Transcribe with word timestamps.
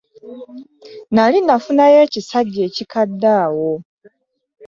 Nnali 1.09 1.37
nafunayo 1.47 1.97
ekisajja 2.07 2.61
ekikadde 2.67 3.29
awo. 3.43 3.71